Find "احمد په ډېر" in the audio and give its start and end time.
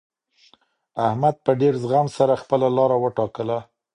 1.07-1.73